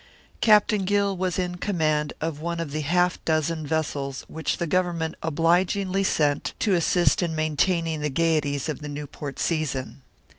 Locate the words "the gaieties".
8.01-8.67